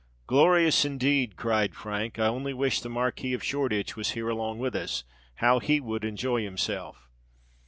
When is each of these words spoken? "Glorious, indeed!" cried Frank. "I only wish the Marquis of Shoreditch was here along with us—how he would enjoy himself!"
"Glorious, 0.25 0.83
indeed!" 0.83 1.35
cried 1.35 1.75
Frank. 1.75 2.17
"I 2.17 2.25
only 2.25 2.55
wish 2.55 2.81
the 2.81 2.89
Marquis 2.89 3.33
of 3.35 3.43
Shoreditch 3.43 3.95
was 3.95 4.09
here 4.13 4.29
along 4.29 4.57
with 4.57 4.75
us—how 4.75 5.59
he 5.59 5.79
would 5.79 6.03
enjoy 6.05 6.41
himself!" 6.43 7.07